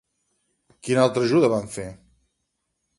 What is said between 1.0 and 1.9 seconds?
altra ajuda van fer?